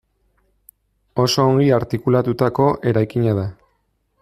Oso 1.23 1.45
ongi 1.51 1.69
artikulatutako 1.77 2.67
eraikina 2.93 3.37
da. 3.43 3.47